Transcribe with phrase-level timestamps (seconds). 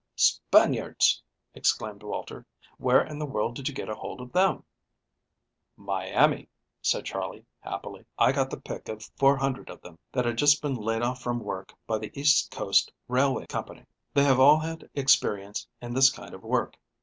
[0.15, 1.21] "Spaniards!"
[1.53, 2.43] exclaimed Walter.
[2.79, 4.63] "Where in the world did you get hold of them?"
[5.77, 6.49] "Miami,"
[6.81, 8.05] said Charley happily.
[8.17, 11.21] "I got the pick of four hundred of them that had just been laid off
[11.21, 13.63] from work by the East Coast Railway Co.
[14.15, 16.79] They have all had experience in this kind of work.